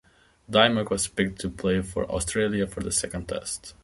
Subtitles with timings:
[0.49, 3.75] Dymock was picked to play for Australia for the second test.